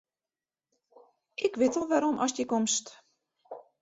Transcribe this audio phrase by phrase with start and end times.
[1.45, 2.85] Ik wit al wêrom ast hjir komst.